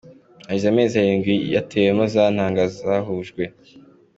[0.47, 3.43] Hashize amezi arindwi, yatewemo za ntanga zahujwe.